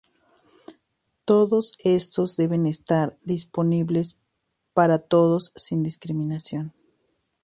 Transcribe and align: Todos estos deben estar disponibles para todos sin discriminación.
Todos 1.25 1.73
estos 1.83 2.35
deben 2.35 2.65
estar 2.65 3.15
disponibles 3.23 4.23
para 4.73 4.97
todos 4.97 5.51
sin 5.55 5.83
discriminación. 5.83 6.73